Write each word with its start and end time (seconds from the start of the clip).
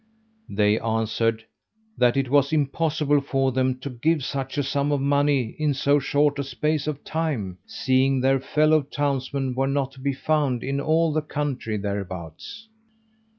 They 0.49 0.79
answered, 0.79 1.45
"that 1.95 2.17
it 2.17 2.27
was 2.31 2.51
impossible 2.51 3.21
for 3.21 3.51
them 3.51 3.77
to 3.81 3.91
give 3.91 4.25
such 4.25 4.57
a 4.57 4.63
sum 4.63 4.91
of 4.91 4.99
money 4.99 5.51
in 5.59 5.75
so 5.75 5.99
short 5.99 6.39
a 6.39 6.43
space 6.43 6.87
of 6.87 7.03
time, 7.03 7.59
seeing 7.67 8.19
their 8.19 8.39
fellow 8.39 8.81
townsmen 8.81 9.53
were 9.53 9.67
not 9.67 9.91
to 9.91 9.99
be 9.99 10.13
found 10.13 10.63
in 10.63 10.81
all 10.81 11.13
the 11.13 11.21
country 11.21 11.77
thereabouts." 11.77 12.67